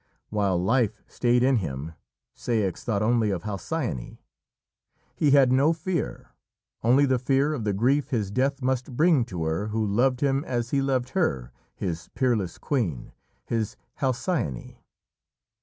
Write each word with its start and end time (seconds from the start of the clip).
While 0.31 0.57
life 0.57 0.99
stayed 1.05 1.43
in 1.43 1.57
him, 1.57 1.93
Ceyx 2.35 2.83
thought 2.83 3.03
only 3.03 3.29
of 3.29 3.43
Halcyone. 3.43 4.17
He 5.13 5.29
had 5.29 5.51
no 5.51 5.73
fear, 5.73 6.31
only 6.81 7.05
the 7.05 7.19
fear 7.19 7.53
of 7.53 7.65
the 7.65 7.71
grief 7.73 8.09
his 8.09 8.31
death 8.31 8.63
must 8.63 8.97
bring 8.97 9.25
to 9.25 9.43
her 9.43 9.67
who 9.67 9.85
loved 9.85 10.21
him 10.21 10.43
as 10.43 10.71
he 10.71 10.81
loved 10.81 11.09
her, 11.09 11.51
his 11.75 12.09
peerless 12.15 12.57
queen, 12.57 13.11
his 13.45 13.75
Halcyone. 13.99 14.77